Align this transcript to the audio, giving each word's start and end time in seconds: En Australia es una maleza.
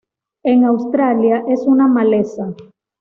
En 0.41 0.63
Australia 0.65 1.43
es 1.47 1.59
una 1.67 1.87
maleza. 1.87 2.55